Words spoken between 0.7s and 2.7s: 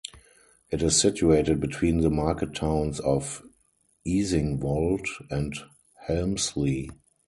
It is situated between the market